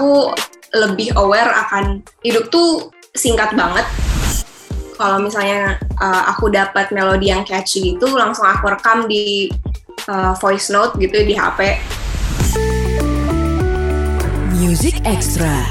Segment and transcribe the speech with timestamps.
[0.00, 0.32] aku
[0.72, 3.84] lebih aware akan hidup tuh singkat banget
[4.96, 9.52] kalau misalnya uh, aku dapat melodi yang catchy gitu langsung aku rekam di
[10.08, 11.76] uh, voice note gitu di HP.
[14.56, 15.68] Music Extra.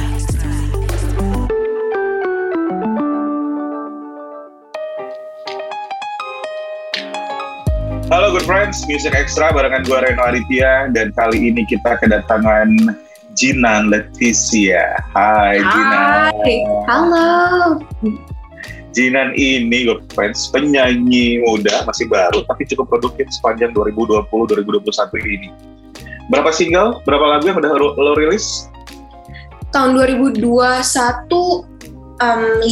[8.14, 13.09] Halo good friends, Music Extra barengan gue Reno Aditya dan kali ini kita kedatangan
[13.40, 15.00] Jinan Leticia.
[15.16, 16.36] Hai, Hai Jinan.
[16.92, 17.80] Halo.
[18.92, 24.92] Jinan ini gue fans penyanyi muda masih baru tapi cukup produktif sepanjang 2020-2021
[25.24, 25.56] ini.
[26.28, 28.68] Berapa single, berapa lagu yang udah lo, lo rilis?
[29.72, 31.64] Tahun 2021 um,
[32.20, 32.20] 5.
[32.20, 32.68] 5.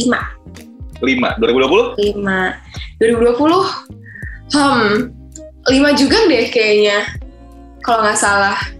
[1.00, 2.12] 2020?
[2.12, 3.00] 5.
[3.00, 5.16] 2020 hmm
[5.64, 7.08] 5 juga deh kayaknya.
[7.80, 8.77] Kalau nggak salah.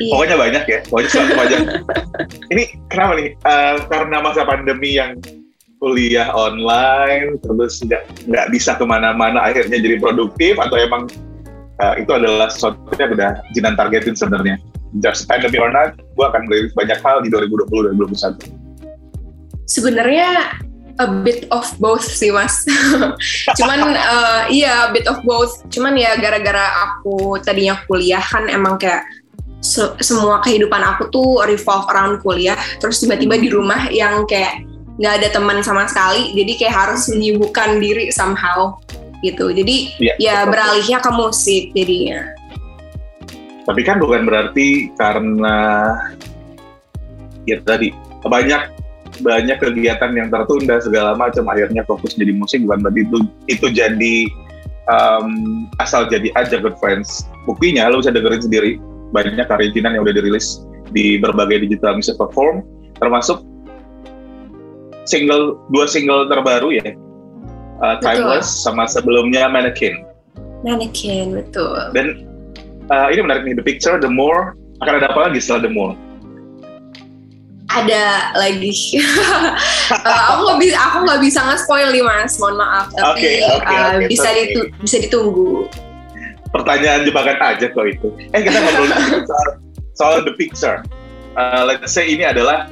[0.00, 0.12] Iya.
[0.16, 1.60] Pokoknya banyak ya, pokoknya selalu banyak.
[2.52, 3.28] Ini kenapa nih?
[3.44, 5.20] Uh, karena masa pandemi yang
[5.82, 11.10] kuliah online terus nggak nggak bisa ke mana-mana akhirnya jadi produktif atau emang
[11.82, 14.62] uh, itu adalah sesuatu yang udah jinan targetin sebenarnya
[15.02, 20.28] just pandemic or not gue akan beli banyak hal di 2020 dan 2021 sebenarnya
[21.02, 22.62] a bit of both sih mas
[23.58, 28.78] cuman uh, iya a bit of both cuman ya gara-gara aku tadinya kuliah kan emang
[28.78, 29.02] kayak
[29.62, 32.58] se semua kehidupan aku tuh revolve around kuliah.
[32.82, 34.66] Terus tiba-tiba di rumah yang kayak
[34.98, 38.76] nggak ada teman sama sekali jadi kayak harus menyibukkan diri somehow
[39.22, 39.54] gitu.
[39.54, 42.26] Jadi ya, ya beralihnya ke musik jadinya.
[43.62, 45.94] Tapi kan bukan berarti karena
[47.46, 47.94] ya tadi
[48.26, 48.82] banyak
[49.22, 54.16] banyak kegiatan yang tertunda segala macam akhirnya fokus jadi musik bukan berarti itu itu jadi
[54.90, 55.28] um,
[55.78, 57.22] asal jadi aja good friends.
[57.46, 58.72] Buktinya lo bisa dengerin sendiri
[59.12, 62.64] banyak karya Jinan yang udah dirilis di berbagai digital music platform
[62.98, 63.44] termasuk
[65.04, 66.96] single dua single terbaru ya
[67.82, 70.06] uh, Timeless sama sebelumnya Mannequin.
[70.62, 71.74] Mannequin betul.
[71.92, 72.22] Dan
[72.88, 75.94] uh, ini menarik nih The Picture, The More akan ada apa lagi setelah The More?
[77.72, 78.70] Ada lagi.
[79.90, 82.92] uh, aku nggak bisa aku nggak bisa nge-spoil nih mas, mohon maaf.
[82.94, 85.66] Tapi okay, okay, uh, okay, bisa ditu bisa ditunggu.
[86.52, 88.08] Pertanyaan jebakan aja kok itu.
[88.36, 88.88] Eh kita ngobrol
[89.30, 89.48] soal,
[89.96, 90.84] soal The Picture.
[91.32, 92.68] Uh, let's say ini adalah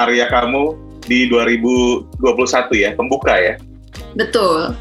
[0.00, 0.72] karya kamu
[1.04, 2.16] di 2021
[2.80, 3.54] ya, pembuka ya.
[4.16, 4.72] Betul.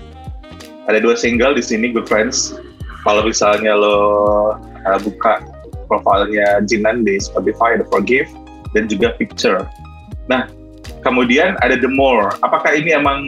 [0.88, 2.56] Ada dua single di sini Good Friends.
[3.04, 4.00] Kalau misalnya lo
[4.56, 5.44] uh, buka
[5.92, 8.32] profilnya Jinan di Spotify ada Forgive
[8.72, 9.68] dan juga Picture.
[10.32, 10.48] Nah,
[11.04, 12.32] kemudian ada The More.
[12.40, 13.28] Apakah ini emang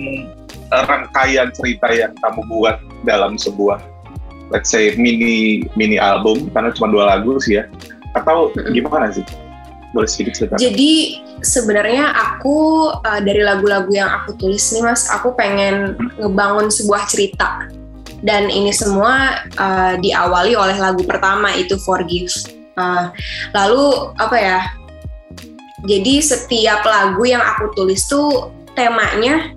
[0.71, 3.79] rangkaian cerita yang kamu buat dalam sebuah
[4.53, 7.69] let's say mini mini album karena cuma dua lagu sih ya
[8.15, 9.25] atau gimana sih?
[9.95, 10.55] Boleh sedikit cerita?
[10.59, 17.07] Jadi sebenarnya aku uh, dari lagu-lagu yang aku tulis nih mas, aku pengen ngebangun sebuah
[17.07, 17.71] cerita.
[18.25, 22.31] Dan ini semua uh, diawali oleh lagu pertama itu Forgive.
[22.75, 23.07] Uh,
[23.55, 24.59] lalu apa ya?
[25.85, 29.54] Jadi setiap lagu yang aku tulis tuh temanya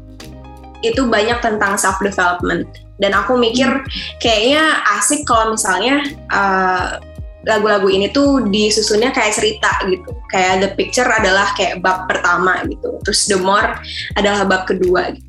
[0.83, 2.66] itu banyak tentang self development.
[2.99, 3.87] Dan aku mikir
[4.19, 6.03] kayaknya asik kalau misalnya
[6.34, 6.99] uh,
[7.47, 10.11] lagu-lagu ini tuh disusunnya kayak cerita gitu.
[10.34, 12.99] Kayak The Picture adalah kayak bab pertama gitu.
[13.06, 13.78] Terus The More
[14.19, 15.27] adalah bab kedua gitu.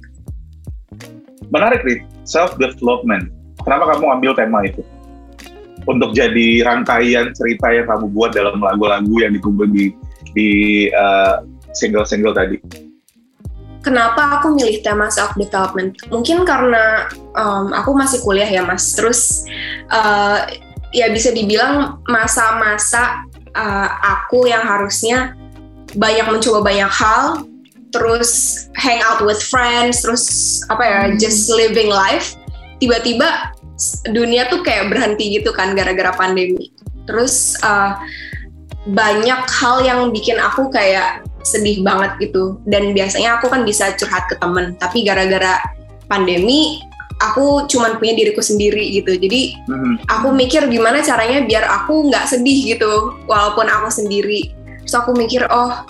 [1.54, 3.30] Menarik nih, self development.
[3.62, 4.82] Kenapa kamu ambil tema itu?
[5.86, 9.86] Untuk jadi rangkaian cerita yang kamu buat dalam lagu-lagu yang ditunggu di
[10.34, 10.50] di
[10.94, 11.42] uh,
[11.74, 12.89] single-single tadi.
[13.80, 15.96] Kenapa aku milih tema self development?
[16.12, 18.92] Mungkin karena um, aku masih kuliah ya mas.
[18.92, 19.48] Terus
[19.88, 20.44] uh,
[20.92, 23.24] ya bisa dibilang masa-masa
[23.56, 25.38] uh, aku yang harusnya
[25.98, 27.48] banyak mencoba banyak hal
[27.90, 30.26] terus hang out with friends terus
[30.70, 31.18] apa ya hmm.
[31.18, 32.38] just living life
[32.78, 33.54] tiba-tiba
[34.14, 36.70] dunia tuh kayak berhenti gitu kan gara-gara pandemi
[37.10, 37.98] terus uh,
[38.94, 42.60] banyak hal yang bikin aku kayak sedih banget gitu.
[42.68, 44.76] Dan biasanya aku kan bisa curhat ke temen.
[44.78, 45.60] Tapi gara-gara
[46.10, 46.82] pandemi
[47.20, 49.20] aku cuman punya diriku sendiri gitu.
[49.20, 50.08] Jadi hmm.
[50.08, 54.56] aku mikir gimana caranya biar aku nggak sedih gitu walaupun aku sendiri.
[54.88, 55.84] Terus aku mikir oh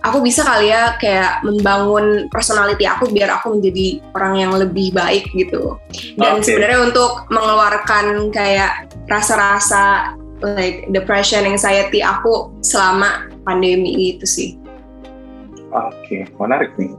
[0.00, 5.28] aku bisa kali ya kayak membangun personality aku biar aku menjadi orang yang lebih baik
[5.34, 5.76] gitu.
[6.16, 6.46] Dan okay.
[6.46, 14.59] sebenarnya untuk mengeluarkan kayak rasa-rasa like depression anxiety aku selama pandemi itu sih
[15.70, 16.22] oke okay.
[16.38, 16.90] menarik nih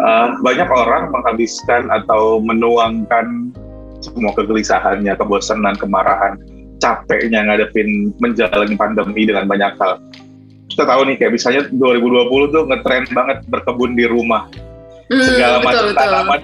[0.00, 3.52] uh, banyak orang menghabiskan atau menuangkan
[4.00, 6.40] semua kegelisahannya, kebosanan, kemarahan,
[6.80, 10.00] capeknya ngadepin menjalani pandemi dengan banyak hal.
[10.70, 14.46] kita tahu nih kayak misalnya 2020 tuh ngetrend banget berkebun di rumah.
[15.10, 16.40] Hmm, segala macam tanaman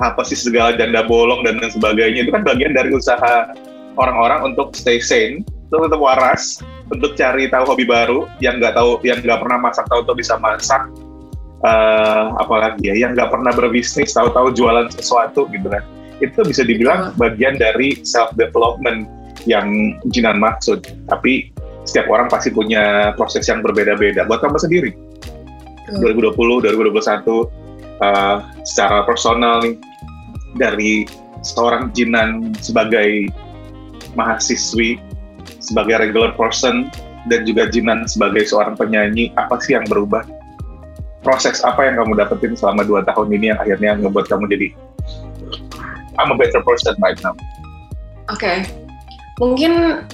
[0.00, 3.52] apa sih segala janda bolong dan lain sebagainya itu kan bagian dari usaha
[4.00, 5.44] orang-orang untuk stay sane,
[5.78, 6.58] tetap waras,
[6.90, 10.90] untuk cari tahu hobi baru yang nggak tahu yang nggak pernah masak tahu-tahu bisa masak
[11.62, 15.86] uh, apalagi ya yang nggak pernah berbisnis tahu-tahu jualan sesuatu gitu kan.
[16.20, 19.08] Itu bisa dibilang bagian dari self development
[19.48, 20.84] yang Jinan maksud.
[21.08, 21.48] Tapi
[21.88, 24.28] setiap orang pasti punya proses yang berbeda-beda.
[24.28, 24.90] Buat kamu sendiri.
[25.88, 26.02] Hmm.
[26.04, 27.00] 2020 2021
[28.04, 29.74] uh, secara personal nih
[30.60, 31.08] dari
[31.40, 33.32] seorang Jinan sebagai
[34.12, 35.00] mahasiswi
[35.60, 36.88] sebagai regular person
[37.28, 40.24] dan juga Jinan sebagai seorang penyanyi apa sih yang berubah
[41.20, 44.68] proses apa yang kamu dapetin selama dua tahun ini yang akhirnya ngebuat kamu jadi
[46.16, 47.36] I'm a better person right now
[48.32, 48.64] oke okay.
[49.36, 50.04] mungkin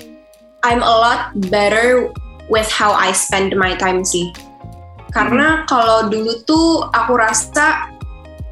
[0.67, 2.11] I'm a lot better
[2.51, 4.35] with how I spend my time sih.
[5.15, 5.71] Karena hmm.
[5.71, 7.91] kalau dulu tuh aku rasa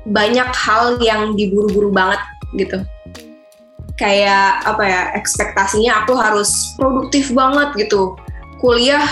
[0.06, 2.23] banyak hal yang diburu-buru banget
[2.55, 2.79] gitu.
[3.94, 8.19] Kayak apa ya, ekspektasinya aku harus produktif banget gitu.
[8.58, 9.05] Kuliah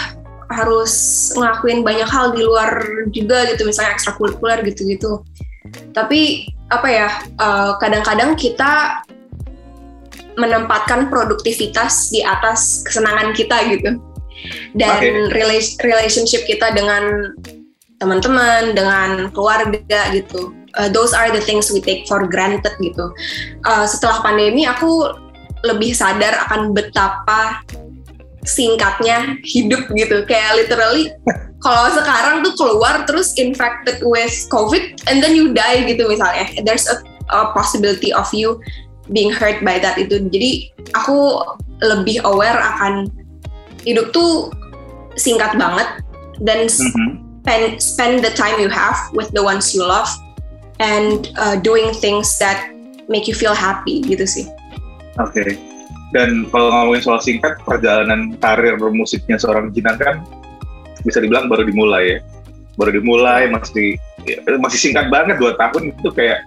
[0.53, 0.93] harus
[1.39, 2.83] ngelakuin banyak hal di luar
[3.15, 5.23] juga gitu, misalnya ekstrakurikuler gitu-gitu.
[5.95, 7.09] Tapi apa ya,
[7.41, 8.73] eh, kadang-kadang uh, kita
[10.37, 14.01] menempatkan produktivitas di atas kesenangan kita gitu
[14.75, 14.99] dan
[15.29, 15.53] okay.
[15.85, 17.37] relationship kita dengan
[18.01, 23.13] teman-teman dengan keluarga gitu uh, those are the things we take for granted gitu.
[23.65, 25.13] Uh, setelah pandemi aku
[25.63, 27.63] lebih sadar akan betapa
[28.43, 30.27] singkatnya hidup gitu.
[30.27, 31.13] Kayak literally
[31.65, 36.49] kalau sekarang tuh keluar terus infected with covid and then you die gitu misalnya.
[36.65, 36.99] There's a,
[37.31, 38.59] a possibility of you
[39.11, 40.19] being hurt by that itu.
[40.31, 41.43] Jadi aku
[41.83, 43.11] lebih aware akan
[43.83, 44.51] hidup tuh
[45.19, 45.87] singkat banget
[46.43, 47.19] dan mm-hmm.
[47.43, 50.09] spend spend the time you have with the ones you love
[50.81, 52.73] and uh, doing things that
[53.11, 54.47] make you feel happy gitu sih.
[55.21, 55.43] Oke.
[55.45, 55.51] Okay.
[56.13, 60.21] Dan kalau ngomongin soal singkat, perjalanan karir musiknya seorang Jinan kan
[61.03, 62.19] bisa dibilang baru dimulai ya.
[62.77, 63.97] Baru dimulai masih
[64.29, 66.45] ya, masih singkat banget dua tahun itu kayak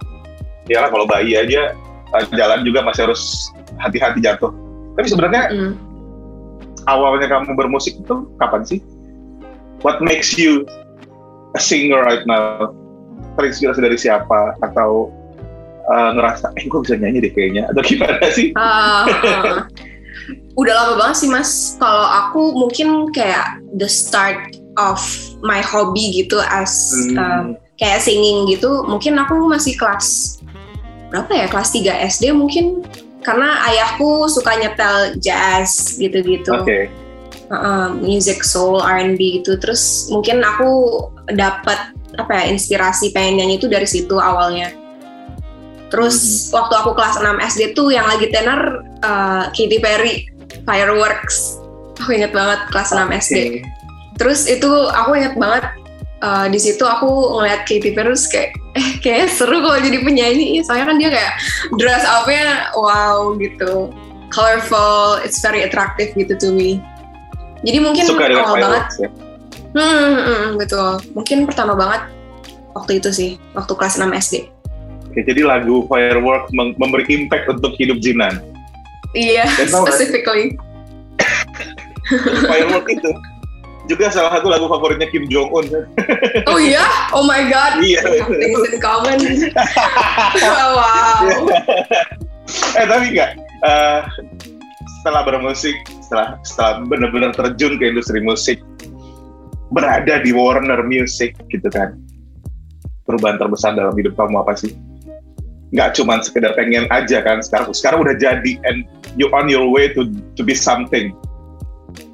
[0.66, 1.74] ya kalau bayi aja
[2.34, 3.50] jalan juga masih harus
[3.82, 4.54] hati-hati jatuh.
[4.94, 5.72] Tapi sebenarnya mm.
[6.86, 8.80] awalnya kamu bermusik itu kapan sih?
[9.82, 10.64] What makes you
[11.54, 12.70] a singer right now?
[13.36, 14.56] Terinspirasi dari siapa?
[14.64, 15.12] Atau
[15.92, 17.62] uh, ngerasa, eh gue bisa nyanyi deh kayaknya?
[17.70, 18.50] Atau gimana sih?
[18.56, 19.56] Uh, uh.
[20.56, 21.76] Udah lama banget sih mas.
[21.76, 25.00] Kalau aku mungkin kayak the start of
[25.44, 27.16] my hobby gitu as hmm.
[27.20, 27.44] uh,
[27.76, 28.84] kayak singing gitu.
[28.88, 30.40] Mungkin aku masih kelas
[31.06, 32.82] berapa ya kelas 3 SD mungkin
[33.22, 36.50] karena ayahku suka nyetel jazz gitu-gitu.
[36.62, 36.88] Okay.
[37.46, 39.54] Uh, music soul R&B gitu.
[39.58, 44.72] Terus mungkin aku dapat apa ya inspirasi pengen nyanyi itu dari situ awalnya.
[45.88, 46.56] Terus mm-hmm.
[46.56, 50.26] waktu aku kelas 6 SD tuh yang lagi tenar uh, Katy Perry
[50.66, 51.62] Fireworks.
[52.02, 53.06] Aku inget banget kelas okay.
[53.06, 53.38] 6 SD.
[54.16, 55.64] Terus itu aku inget banget
[56.24, 60.60] uh, di situ aku ngeliat Katy Perry terus kayak eh kayaknya seru kalau jadi penyanyi
[60.60, 61.32] soalnya kan dia kayak
[61.80, 63.88] dress up-nya wow gitu
[64.28, 66.80] colorful it's very attractive gitu to me
[67.64, 69.08] jadi mungkin Suka awal banget ya?
[69.76, 72.08] Hmm, hmm, hmm, betul mungkin pertama banget
[72.72, 74.34] waktu itu sih waktu kelas 6 SD
[75.12, 78.40] Oke, jadi lagu Firework memberi impact untuk hidup Jinan
[79.12, 80.56] iya yeah, specifically
[82.50, 83.10] Firework itu
[83.86, 85.66] juga salah satu lagu favoritnya Kim Jong Un.
[86.50, 86.82] Oh iya?
[87.14, 87.82] Oh my god.
[87.82, 88.02] Iya.
[88.26, 89.18] Things in common.
[90.76, 91.22] wow.
[92.76, 93.38] eh tapi enggak.
[93.62, 94.02] Uh,
[95.00, 98.58] setelah bermusik, setelah setelah benar-benar terjun ke industri musik,
[99.70, 101.98] berada di Warner Music gitu kan.
[103.06, 104.74] Perubahan terbesar dalam hidup kamu apa sih?
[105.74, 108.86] Nggak cuma sekedar pengen aja kan sekarang sekarang udah jadi and
[109.18, 110.06] you on your way to
[110.38, 111.10] to be something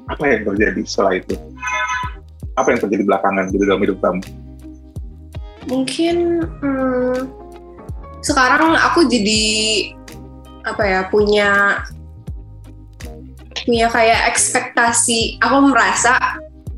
[0.09, 1.35] apa yang terjadi setelah itu?
[2.53, 4.21] Apa yang terjadi belakangan gitu dalam hidup kamu?
[5.63, 6.15] Mungkin
[6.59, 7.19] hmm,
[8.21, 9.43] sekarang aku jadi
[10.63, 11.81] apa ya punya
[13.63, 15.39] punya kayak ekspektasi.
[15.39, 16.19] Aku merasa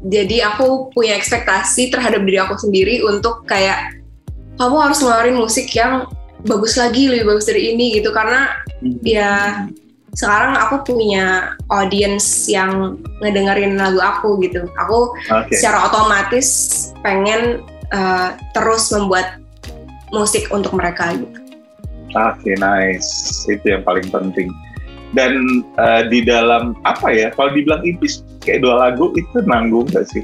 [0.05, 3.97] jadi aku punya ekspektasi terhadap diri aku sendiri untuk kayak
[4.61, 6.05] kamu harus ngeluarin musik yang
[6.45, 8.53] bagus lagi lebih bagus dari ini gitu karena
[8.85, 9.01] hmm.
[9.01, 9.65] ya
[10.15, 14.63] sekarang aku punya audience yang ngedengerin lagu aku gitu.
[14.79, 15.59] Aku okay.
[15.59, 16.47] secara otomatis
[17.03, 19.43] pengen uh, terus membuat
[20.15, 21.35] musik untuk mereka gitu.
[22.15, 23.43] Oke, okay, nice.
[23.43, 24.47] Itu yang paling penting.
[25.11, 25.35] Dan
[25.75, 27.27] uh, di dalam apa ya?
[27.35, 28.07] Kalau dibilang impi
[28.45, 30.21] kayak dua lagu itu nanggung gak sih?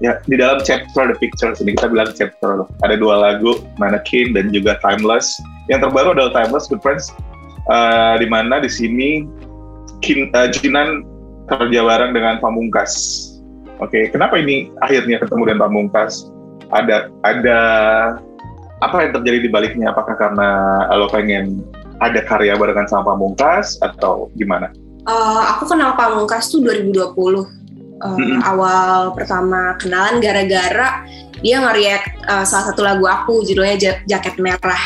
[0.00, 2.68] Ya, di dalam chapter The Pictures ini kita bilang chapter loh.
[2.80, 5.36] Ada dua lagu, Mannequin dan juga Timeless.
[5.68, 7.12] Yang terbaru adalah Timeless, Good Friends.
[7.68, 9.28] Uh, di mana di sini
[10.00, 11.04] Kin, uh, Jinan
[11.52, 12.92] kerja bareng dengan Pamungkas.
[13.76, 14.04] Oke, okay.
[14.08, 16.32] kenapa ini akhirnya ketemu dengan Pamungkas?
[16.72, 17.60] Ada ada
[18.80, 19.92] apa yang terjadi di baliknya?
[19.92, 20.48] Apakah karena
[20.96, 21.60] lo pengen
[22.00, 24.72] ada karya barengan sama Pamungkas atau gimana?
[25.04, 27.59] Uh, aku kenal Pamungkas tuh 2020.
[28.00, 28.40] Uh, mm-hmm.
[28.40, 31.04] Awal pertama kenalan gara-gara
[31.40, 34.84] dia nge-react uh, salah satu lagu aku judulnya ja- Jaket Merah.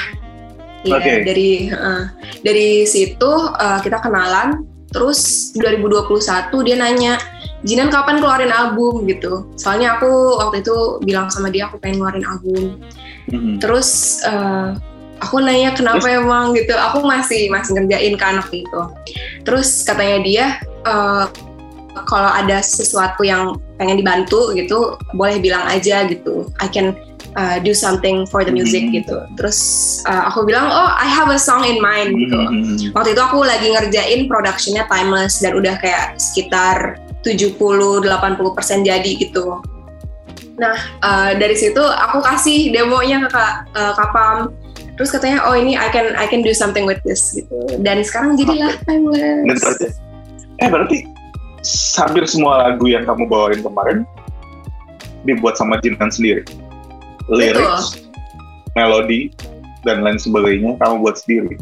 [0.84, 1.24] Ya, okay.
[1.24, 2.12] dari uh,
[2.44, 4.66] dari situ uh, kita kenalan.
[4.94, 7.18] Terus 2021 dia nanya,
[7.66, 9.50] Jinan kapan keluarin album gitu.
[9.58, 12.78] Soalnya aku waktu itu bilang sama dia aku pengen ngeluarin album.
[13.26, 13.58] Mm-hmm.
[13.58, 14.78] Terus uh,
[15.24, 16.20] aku nanya kenapa Terus?
[16.20, 18.82] emang gitu aku masih masih ngerjain ke anak itu
[19.48, 20.46] terus katanya dia
[20.84, 21.24] uh,
[22.06, 26.98] kalau ada sesuatu yang pengen dibantu gitu boleh bilang aja gitu I can
[27.36, 29.02] uh, do something for the music mm-hmm.
[29.02, 29.18] gitu.
[29.38, 29.58] Terus
[30.06, 32.38] uh, aku bilang oh I have a song in mind gitu.
[32.38, 32.94] Mm-hmm.
[32.94, 38.04] waktu itu aku lagi ngerjain productionnya timeless dan udah kayak sekitar 70-80%
[38.84, 39.62] jadi gitu.
[40.54, 44.54] Nah, uh, dari situ aku kasih demonya ke Kak, uh, Kapam
[44.94, 47.82] terus katanya oh ini I can I can do something with this gitu.
[47.82, 49.58] Dan sekarang jadilah timeless.
[49.58, 49.86] Berarti,
[50.62, 50.96] eh berarti
[51.96, 53.98] hampir semua lagu yang kamu bawain kemarin
[55.24, 56.44] dibuat sama Jinan sendiri
[57.32, 58.04] lyrics
[58.76, 59.32] melodi
[59.82, 61.56] dan lain sebagainya kamu buat sendiri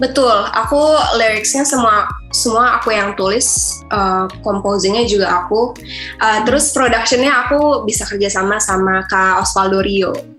[0.00, 0.80] betul aku
[1.20, 5.76] liriknya semua semua aku yang tulis uh, composingnya juga aku
[6.18, 10.32] uh, terus productionnya aku bisa kerjasama sama Kak Osvaldo Rio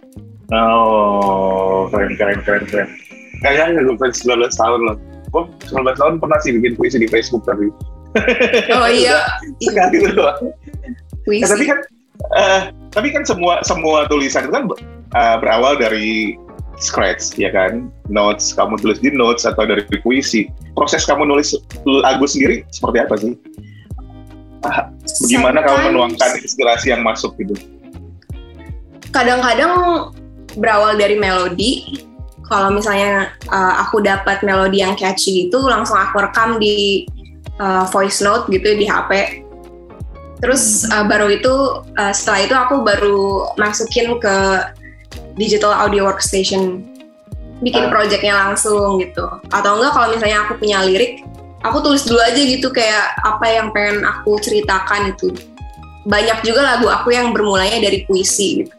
[0.53, 2.89] Oh, keren, keren, keren, keren.
[3.41, 4.97] Kayaknya gue fans 19 tahun loh.
[5.33, 7.73] Gue 19 tahun pernah sih bikin puisi di Facebook tapi.
[8.73, 9.25] Oh iya.
[9.59, 10.53] Sekali itu doang.
[11.23, 11.79] Nah, tapi kan,
[12.35, 14.67] uh, tapi kan semua semua tulisan itu kan
[15.15, 16.35] uh, berawal dari
[16.83, 17.87] scratch, ya kan?
[18.11, 20.51] Notes, kamu tulis di notes atau dari puisi.
[20.75, 21.55] Proses kamu nulis
[21.85, 23.33] lagu sendiri seperti apa sih?
[24.63, 24.91] Uh,
[25.23, 27.55] bagaimana kamu menuangkan inspirasi yang masuk gitu?
[29.15, 30.09] Kadang-kadang
[30.57, 32.03] berawal dari melodi.
[32.43, 37.07] Kalau misalnya uh, aku dapat melodi yang catchy gitu, langsung aku rekam di
[37.63, 39.43] uh, voice note gitu di HP.
[40.43, 41.53] Terus uh, baru itu
[41.95, 44.35] uh, setelah itu aku baru masukin ke
[45.39, 46.83] digital audio workstation,
[47.63, 47.89] bikin uh.
[47.89, 49.23] projectnya langsung gitu.
[49.55, 51.23] Atau enggak kalau misalnya aku punya lirik,
[51.63, 55.31] aku tulis dulu aja gitu kayak apa yang pengen aku ceritakan itu.
[56.03, 58.75] Banyak juga lagu aku yang bermulanya dari puisi gitu.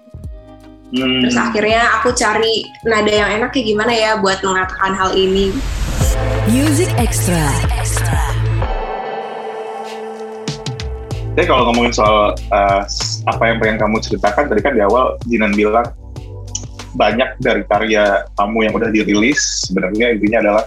[0.95, 1.25] Hmm.
[1.25, 5.51] Terus akhirnya aku cari nada yang enak kayak gimana ya buat mengatakan hal ini.
[6.47, 7.49] Music Extra.
[11.35, 12.83] Jadi kalau ngomongin soal uh,
[13.27, 15.91] apa yang pengen kamu ceritakan, tadi kan di awal Jinan bilang
[16.95, 20.65] banyak dari karya kamu yang udah dirilis sebenarnya intinya adalah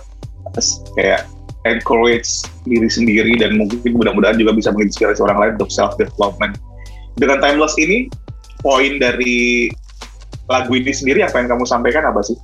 [0.99, 1.23] kayak
[1.63, 6.59] encourage diri sendiri dan mungkin mudah-mudahan juga bisa menginspirasi orang lain untuk self development.
[7.15, 8.11] Dengan timeless ini
[8.59, 9.71] poin dari
[10.51, 12.35] lagu ini sendiri apa yang kamu sampaikan apa sih?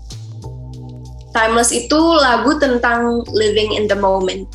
[1.36, 4.48] Timeless itu lagu tentang living in the moment.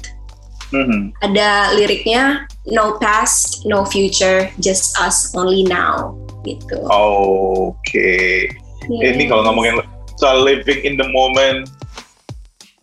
[0.72, 1.16] Mm-hmm.
[1.24, 6.78] Ada liriknya no past, no future, just us only now gitu.
[6.88, 7.76] Oke.
[7.84, 8.48] Okay.
[8.88, 9.12] Yeah.
[9.16, 9.84] Ini kalau ngomongin
[10.16, 11.68] soal living in the moment,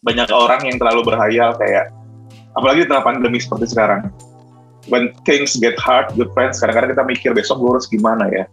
[0.06, 1.90] banyak orang yang terlalu berhayal kayak
[2.54, 4.14] apalagi di tengah pandemi seperti sekarang.
[4.86, 8.46] When things get hard, good friends, kadang-kadang kita mikir besok gue harus gimana ya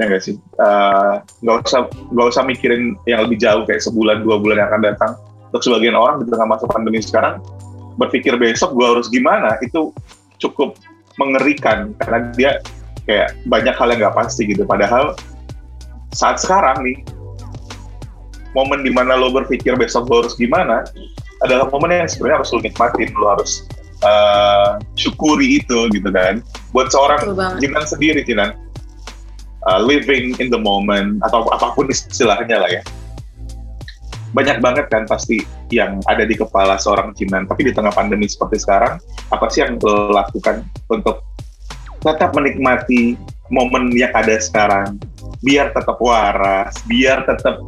[0.00, 1.14] ya nggak sih eh,
[1.44, 1.80] nggak uh, usah
[2.16, 5.12] nggak usah mikirin yang lebih jauh kayak sebulan dua bulan yang akan datang
[5.52, 7.44] untuk sebagian orang di tengah masa pandemi sekarang
[8.00, 9.92] berpikir besok gue harus gimana itu
[10.42, 10.74] cukup
[11.20, 12.50] mengerikan karena dia
[13.06, 14.66] kayak banyak hal yang nggak pasti gitu.
[14.66, 15.14] Padahal
[16.10, 16.98] saat sekarang nih
[18.52, 20.84] momen di mana lo berpikir besok gue harus gimana
[21.46, 23.10] adalah momen yang sebenarnya harus lo nikmatin.
[23.14, 23.52] Lo harus
[24.02, 26.42] uh, syukuri itu gitu kan.
[26.74, 27.32] Buat seorang
[27.62, 28.58] Jinan sendiri Jinan.
[29.62, 32.82] Uh, living in the moment atau apa pun istilahnya lah ya
[34.32, 37.44] banyak banget kan pasti yang ada di kepala seorang Jinan.
[37.44, 38.96] Tapi di tengah pandemi seperti sekarang
[39.28, 41.24] apa sih yang lo lakukan untuk
[42.02, 43.14] tetap menikmati
[43.52, 44.96] momen yang ada sekarang?
[45.44, 47.60] Biar tetap waras biar tetap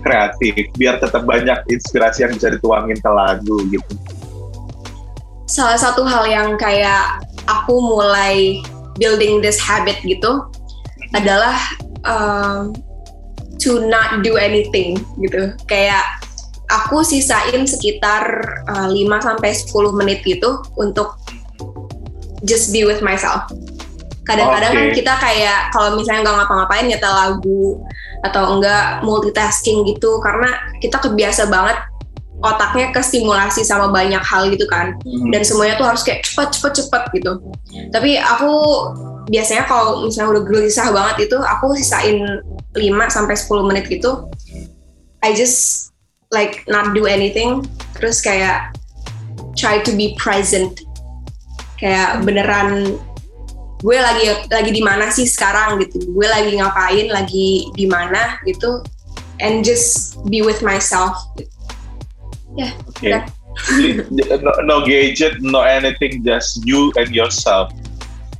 [0.00, 3.94] kreatif biar tetap banyak inspirasi yang bisa dituangin ke lagu gitu.
[5.46, 8.62] Salah satu hal yang kayak aku mulai
[8.98, 10.46] building this habit gitu
[11.14, 11.58] adalah
[12.06, 12.70] um,
[13.60, 15.52] to not do anything gitu.
[15.68, 16.04] Kayak
[16.70, 18.24] aku sisain sekitar
[18.70, 21.18] uh, 5 sampai 10 menit gitu untuk
[22.46, 23.50] just be with myself
[24.30, 24.96] kadang-kadang kan Oke.
[25.02, 27.82] kita kayak kalau misalnya nggak ngapa-ngapain nyetel lagu
[28.22, 31.74] atau enggak multitasking gitu karena kita kebiasa banget
[32.40, 34.96] otaknya kestimulasi sama banyak hal gitu kan
[35.28, 37.32] dan semuanya tuh harus kayak cepat cepat cepat gitu
[37.92, 38.52] tapi aku
[39.30, 42.42] biasanya kalau misalnya udah gelisah banget itu aku sisain
[42.74, 42.82] 5
[43.14, 44.26] sampai 10 menit gitu.
[45.22, 45.90] I just
[46.34, 47.62] like not do anything.
[47.94, 48.74] Terus kayak
[49.54, 50.82] try to be present.
[51.78, 52.98] Kayak beneran
[53.80, 56.02] gue lagi lagi di mana sih sekarang gitu?
[56.10, 58.82] Gue lagi ngapain lagi di mana gitu?
[59.38, 61.16] And just be with myself.
[62.58, 63.08] Oke.
[64.42, 67.72] no, no gadget, no anything, just you and yourself.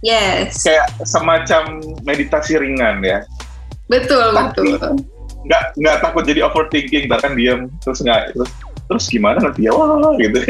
[0.01, 0.65] Yes.
[0.65, 3.21] Kayak semacam meditasi ringan ya.
[3.87, 4.95] betul Tapi- betul.
[5.41, 8.51] Nggak nggak takut jadi overthinking, bahkan diam terus nggak terus
[8.87, 9.73] terus gimana nanti ya?
[9.73, 10.37] Wah gitu.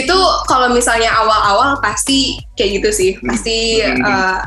[0.00, 3.10] itu kalau misalnya awal-awal pasti kayak gitu sih.
[3.24, 4.04] Pasti Hmm.
[4.04, 4.38] uh,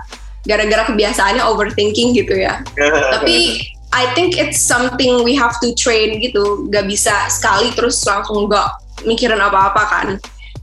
[0.48, 2.64] gara-gara kebiasaannya overthinking gitu ya.
[3.20, 3.60] Tapi
[3.94, 6.66] I think it's something we have to train gitu.
[6.72, 8.70] Gak bisa sekali terus langsung gak
[9.04, 10.08] mikirin apa-apa kan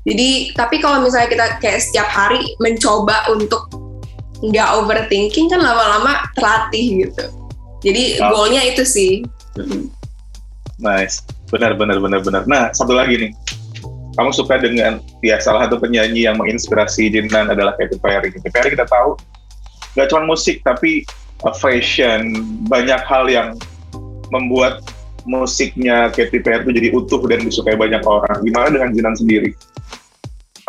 [0.09, 3.69] jadi tapi kalau misalnya kita kayak setiap hari mencoba untuk
[4.41, 7.25] nggak overthinking kan lama-lama terlatih gitu
[7.81, 8.33] jadi Oh.
[8.33, 9.13] goalnya itu sih
[10.81, 11.21] Nice,
[11.53, 12.43] benar benar benar benar.
[12.49, 13.31] Nah satu lagi nih,
[14.17, 18.33] kamu suka dengan ya salah satu penyanyi yang menginspirasi Jinan adalah Katy Perry.
[18.33, 19.21] Katy Perry kita tahu
[19.93, 21.05] nggak cuma musik tapi
[21.45, 22.33] uh, fashion
[22.65, 23.61] banyak hal yang
[24.33, 24.81] membuat
[25.29, 28.41] musiknya Katy Perry itu jadi utuh dan disukai banyak orang.
[28.41, 29.53] Gimana dengan Jinan sendiri?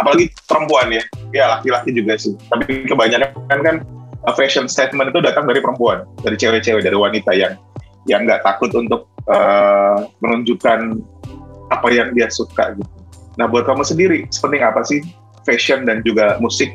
[0.02, 2.34] Apalagi perempuan ya, ya laki-laki juga sih.
[2.50, 3.76] Tapi kebanyakan kan
[4.26, 7.54] uh, fashion statement itu datang dari perempuan, dari cewek-cewek, dari wanita yang
[8.10, 10.98] yang nggak takut untuk uh, menunjukkan
[11.70, 12.90] apa yang dia suka gitu.
[13.38, 15.06] Nah buat kamu sendiri, sepenting apa sih
[15.46, 16.74] fashion dan juga musik?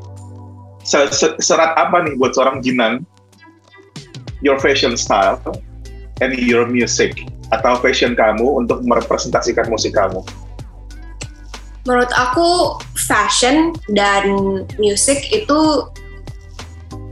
[0.86, 3.02] Se- se- Serat apa nih buat seorang Jinan?
[4.44, 5.42] Your fashion style
[6.22, 10.22] and your music atau fashion kamu untuk merepresentasikan musik kamu.
[11.86, 14.26] Menurut aku fashion dan
[14.76, 15.86] music itu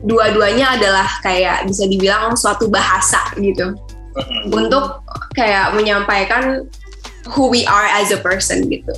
[0.04, 3.72] dua-duanya adalah kayak bisa dibilang suatu bahasa gitu
[4.52, 5.00] untuk
[5.32, 6.68] kayak menyampaikan
[7.32, 8.92] who we are as a person gitu.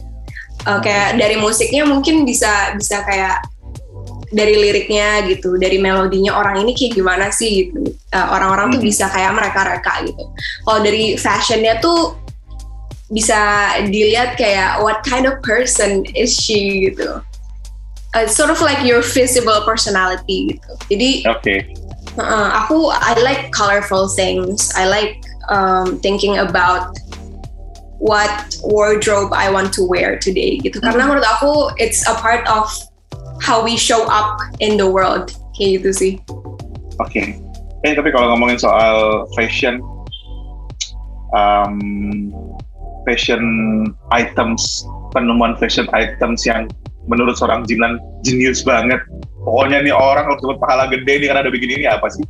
[0.66, 3.38] Uh, kayak dari musiknya mungkin bisa bisa kayak
[4.34, 7.94] dari liriknya gitu, dari melodinya orang ini kayak gimana sih gitu.
[8.10, 8.88] Uh, orang-orang tuh Mhm.
[8.90, 10.24] bisa kayak mereka-reka gitu.
[10.66, 12.18] Kalau dari fashionnya tuh
[13.06, 13.38] bisa
[13.86, 17.22] dilihat kayak what kind of person is she gitu.
[18.16, 20.70] Uh, sort of like your visible personality gitu.
[20.90, 21.56] Jadi Oke,
[22.16, 24.72] Uh, aku I like colorful things.
[24.72, 25.20] I like
[25.52, 26.96] um, thinking about
[28.00, 28.32] what
[28.64, 30.80] wardrobe I want to wear today gitu.
[30.80, 31.12] Karena Hmm.
[31.12, 32.72] menurut aku it's a part of
[33.44, 35.28] how we show up in the world
[35.60, 36.12] kayak gitu sih.
[36.96, 37.22] oke.
[37.84, 39.84] Eh tapi kalau ngomongin soal fashion,
[41.36, 41.76] um,
[43.06, 43.40] fashion
[44.10, 44.82] items,
[45.14, 46.66] penemuan fashion items yang
[47.06, 48.98] menurut seorang Jinan jenius banget.
[49.46, 52.26] Pokoknya nih orang harus dapat pahala gede nih karena ada bikin ini apa sih?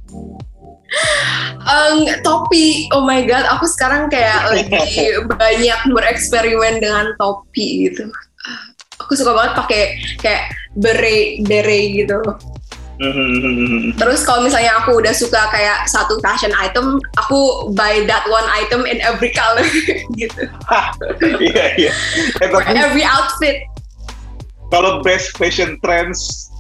[1.67, 8.07] Um, topi, oh my god, aku sekarang kayak lagi banyak bereksperimen dengan topi gitu.
[9.03, 9.83] Aku suka banget pakai
[10.21, 10.43] kayak
[10.79, 12.21] beret beret gitu.
[13.97, 18.89] Terus kalau misalnya aku udah suka kayak satu fashion item, aku buy that one item
[18.89, 19.65] in every color
[20.21, 20.49] gitu.
[21.21, 21.93] Iya iya.
[22.41, 23.69] Eh, For every outfit.
[24.67, 26.51] kalau best fashion trends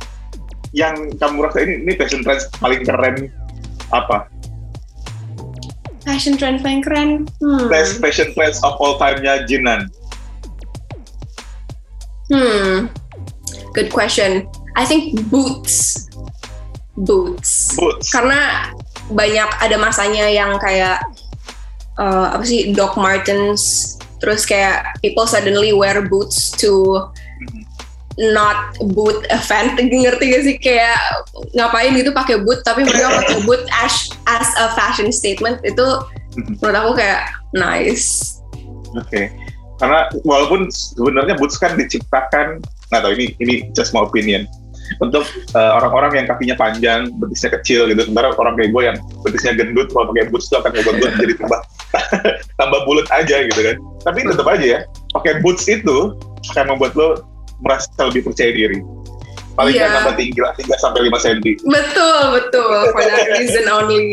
[0.70, 3.32] yang kamu rasa ini ini fashion trends paling keren
[3.90, 4.30] apa?
[6.06, 7.26] Fashion trend paling keren.
[7.42, 7.66] Hmm.
[7.66, 9.90] Best fashion trends of all time-nya Jinan.
[12.30, 12.86] Hmm.
[13.74, 14.46] Good question.
[14.78, 16.06] I think boots.
[16.96, 17.76] Boots.
[17.76, 18.08] Boots.
[18.08, 18.72] Karena
[19.12, 21.04] banyak ada masanya yang kayak
[22.00, 23.94] uh, apa sih Doc Martens.
[24.16, 27.04] Terus kayak people suddenly wear boots to
[28.16, 30.56] not boot event ngerti gak sih?
[30.56, 30.96] Kayak
[31.52, 35.60] ngapain gitu pakai boot tapi mereka pakai boot as as a fashion statement.
[35.68, 36.00] Itu
[36.64, 38.40] menurut aku kayak nice.
[38.96, 39.28] Oke.
[39.76, 44.48] Karena walaupun sebenarnya boots kan diciptakan, nggak tahu ini ini just my opinion
[45.02, 48.00] untuk uh, orang-orang yang kakinya panjang, betisnya kecil gitu.
[48.06, 51.60] Sementara orang kayak gue yang betisnya gendut, kalau pakai boots itu akan gue jadi tambah
[52.60, 53.76] tambah bulat aja gitu kan.
[54.06, 54.80] Tapi tetap aja ya,
[55.16, 56.16] pakai boots itu
[56.54, 57.22] akan membuat lo
[57.60, 58.80] merasa lebih percaya diri.
[59.56, 61.40] Paling nggak nambah tinggi lah 3 sampai 5 cm.
[61.64, 64.04] betul betul for that reason only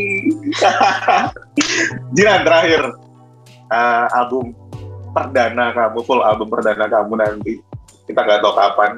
[2.16, 2.96] Jiran terakhir
[3.68, 4.56] uh, album
[5.12, 7.60] perdana kamu, full album perdana kamu nanti
[8.08, 8.92] kita nggak tahu kapan.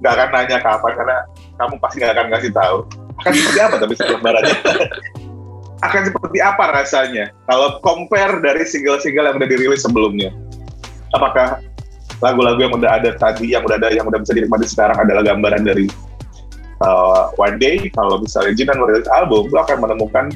[0.00, 1.16] Nggak akan nanya kapan karena
[1.56, 2.78] kamu pasti nggak akan ngasih tahu.
[3.16, 4.56] Akan seperti apa tapi lebarannya?
[5.86, 10.32] akan seperti apa rasanya kalau compare dari single-single yang udah dirilis sebelumnya?
[11.12, 11.60] Apakah
[12.24, 15.62] lagu-lagu yang udah ada tadi, yang udah ada, yang udah bisa dinikmati sekarang adalah gambaran
[15.68, 15.86] dari
[16.80, 17.92] uh, One Day?
[17.92, 20.26] Kalau misalnya Jinan merilis album, lo akan menemukan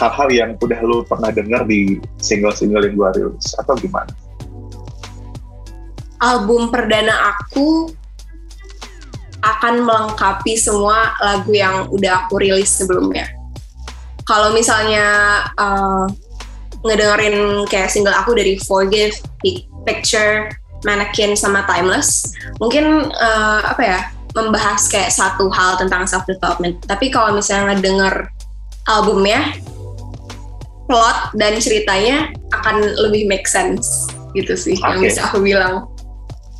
[0.00, 4.08] hal-hal yang udah lo pernah dengar di single-single yang gue rilis atau gimana?
[6.20, 7.92] Album perdana aku
[9.40, 13.28] akan melengkapi semua lagu yang udah aku rilis sebelumnya.
[14.28, 15.06] Kalau misalnya
[15.56, 16.06] uh,
[16.84, 19.16] ngedengerin kayak single aku dari Forgive,
[19.84, 20.52] Picture,
[20.84, 24.00] Mannequin sama Timeless, mungkin uh, apa ya
[24.36, 26.78] membahas kayak satu hal tentang self development.
[26.86, 28.30] Tapi kalau misalnya ngedenger
[28.86, 29.56] albumnya,
[30.86, 34.94] plot dan ceritanya akan lebih make sense gitu sih okay.
[34.94, 35.86] yang bisa aku bilang.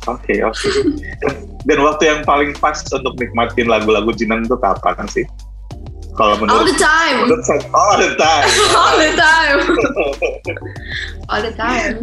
[0.09, 0.57] Oke okay, oke.
[0.57, 1.47] Okay.
[1.71, 5.23] Dan waktu yang paling pas untuk nikmatin lagu-lagu Jinan itu kapan sih?
[6.19, 7.17] Kalau menurut All the time.
[7.71, 8.47] All the time.
[8.75, 9.59] All the time.
[11.31, 11.95] All the time.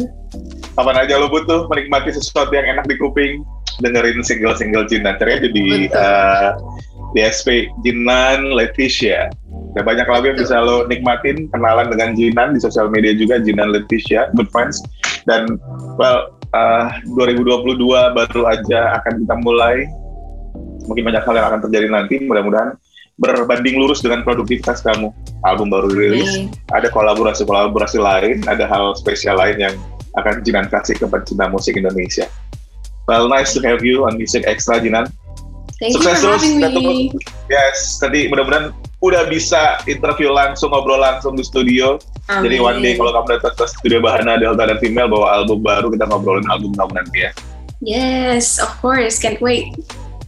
[0.73, 3.45] Kapan aja lo butuh menikmati sesuatu yang enak di kuping,
[3.85, 5.21] dengerin single-single Jinan.
[5.21, 6.57] Aja di uh,
[7.13, 9.29] di SP Jinan Leticia.
[9.77, 13.69] Ada banyak lagu yang bisa lo nikmatin, kenalan dengan Jinan di sosial media juga Jinan
[13.69, 14.81] Leticia, good friends.
[15.29, 15.61] Dan
[16.01, 17.77] well, uh, 2022
[18.15, 19.85] baru aja akan kita mulai.
[20.89, 22.15] Mungkin banyak hal yang akan terjadi nanti.
[22.25, 22.73] Mudah-mudahan
[23.19, 25.11] berbanding lurus dengan produktivitas kamu.
[25.43, 26.75] Album baru rilis, hmm.
[26.75, 29.75] ada kolaborasi-kolaborasi lain, ada hal spesial lain yang
[30.17, 32.25] akan Jinan kasih ke pencinta musik Indonesia.
[33.05, 35.11] Well, nice to have you on Music Extra, Jinan.
[35.79, 36.43] Thank Sukses you for terus.
[36.43, 37.15] me.
[37.47, 41.99] Yes, tadi mudah-mudahan udah bisa interview langsung, ngobrol langsung di studio.
[42.29, 42.45] Amin.
[42.45, 45.89] Jadi one day kalau kamu datang ke studio Bahana Delta dan Female bawa album baru,
[45.89, 47.31] kita ngobrolin album kamu nanti ya.
[47.81, 49.17] Yes, of course.
[49.17, 49.73] Can't wait.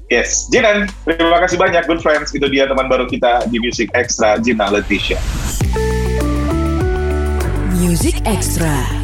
[0.10, 2.34] Yes, Jinan, terima kasih banyak good friends.
[2.34, 5.22] Itu dia teman baru kita di Music Extra, Jina Leticia.
[7.80, 9.01] Music Extra.